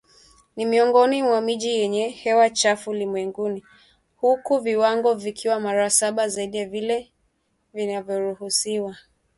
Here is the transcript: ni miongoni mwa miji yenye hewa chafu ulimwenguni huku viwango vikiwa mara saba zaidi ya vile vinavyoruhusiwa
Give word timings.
ni 0.55 0.65
miongoni 0.65 1.23
mwa 1.23 1.41
miji 1.41 1.69
yenye 1.69 2.07
hewa 2.09 2.49
chafu 2.49 2.89
ulimwenguni 2.89 3.63
huku 4.15 4.57
viwango 4.59 5.13
vikiwa 5.13 5.59
mara 5.59 5.89
saba 5.89 6.27
zaidi 6.29 6.57
ya 6.57 6.69
vile 6.69 7.11
vinavyoruhusiwa 7.73 8.95